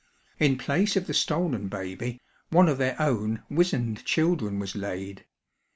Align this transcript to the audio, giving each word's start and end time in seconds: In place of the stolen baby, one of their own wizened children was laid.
In 0.39 0.57
place 0.57 0.95
of 0.95 1.05
the 1.05 1.13
stolen 1.13 1.67
baby, 1.67 2.21
one 2.49 2.67
of 2.67 2.79
their 2.79 2.99
own 2.99 3.43
wizened 3.51 4.03
children 4.03 4.57
was 4.57 4.75
laid. 4.75 5.25